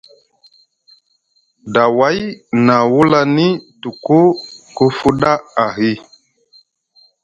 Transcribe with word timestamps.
Daway 1.73 2.19
na 2.65 2.75
wulani 2.95 3.45
tuku 3.81 4.19
ku 4.75 4.85
fuɗa 4.97 5.31
ahi. 5.65 5.91